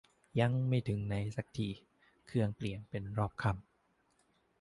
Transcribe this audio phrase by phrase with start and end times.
[0.39, 1.67] ยังไม่ถึงไหนซักที
[2.27, 3.63] เครื่องเปลี่ยนเป็นรอบค่ำ